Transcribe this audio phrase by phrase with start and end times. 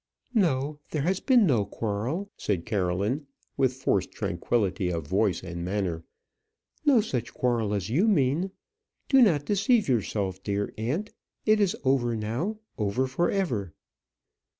[0.33, 6.03] "No, there has been no quarrel," said Caroline, with forced tranquillity of voice and manner.
[6.83, 8.49] "No such quarrel as you mean.
[9.09, 11.11] Do not deceive yourself, dear aunt;
[11.45, 13.75] it is over now, over for ever."